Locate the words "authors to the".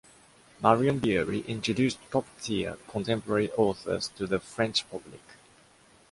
3.51-4.39